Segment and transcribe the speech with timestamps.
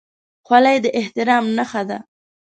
[0.45, 1.97] خولۍ د احترام نښه ده.